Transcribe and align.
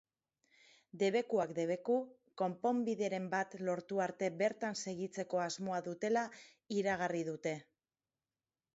Debekuak 1.03 1.53
debeku, 1.57 1.97
konponbideren 2.43 3.29
bat 3.35 3.55
lortu 3.69 4.03
arte 4.09 4.33
bertan 4.41 4.81
segitzeko 4.85 5.45
asmoa 5.47 5.81
dutela 5.93 6.27
iragarri 6.81 7.27
dute. 7.33 7.59